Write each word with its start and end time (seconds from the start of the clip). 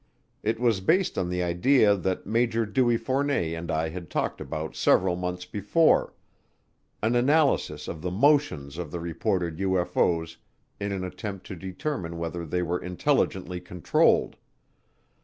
It 0.41 0.59
was 0.59 0.81
based 0.81 1.15
on 1.19 1.29
the 1.29 1.43
idea 1.43 1.95
that 1.95 2.25
Major 2.25 2.65
Dewey 2.65 2.97
Fournet 2.97 3.55
and 3.55 3.69
I 3.69 3.89
had 3.89 4.09
talked 4.09 4.41
about 4.41 4.75
several 4.75 5.15
months 5.15 5.45
before 5.45 6.15
an 7.03 7.15
analysis 7.15 7.87
of 7.87 8.01
the 8.01 8.09
motions 8.09 8.79
of 8.79 8.89
the 8.89 8.99
reported 8.99 9.57
UFO's 9.57 10.37
in 10.79 10.91
an 10.91 11.03
attempt 11.03 11.45
to 11.45 11.55
determine 11.55 12.17
whether 12.17 12.47
they 12.47 12.63
were 12.63 12.79
intelligently 12.79 13.59
controlled. 13.61 14.37